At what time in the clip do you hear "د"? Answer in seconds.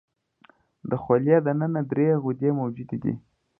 0.89-0.91, 1.45-1.47